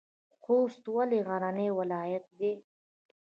خوست 0.41 0.83
ولې 0.95 1.19
غرنی 1.27 1.67
ولایت 1.79 2.25
دی؟ 2.39 2.53